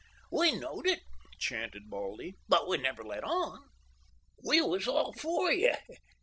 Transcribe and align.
"We 0.31 0.53
knowed 0.53 0.87
it," 0.87 1.03
chanted 1.37 1.87
Baldy; 1.91 2.33
"but 2.49 2.67
we 2.67 2.79
never 2.79 3.03
let 3.03 3.23
on. 3.23 3.69
We 4.43 4.59
was 4.59 4.87
all 4.87 5.13
for 5.13 5.51
you. 5.51 5.75